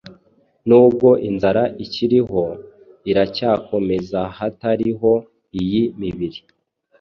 [0.67, 2.43] Nubwo inzara ikiriho
[3.11, 5.11] iracyakomezaHatariho
[5.61, 6.39] iyi mibiri